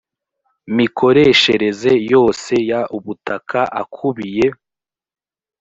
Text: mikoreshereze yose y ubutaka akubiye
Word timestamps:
mikoreshereze 0.77 1.91
yose 2.13 2.53
y 2.69 2.73
ubutaka 2.97 3.59
akubiye 3.81 4.47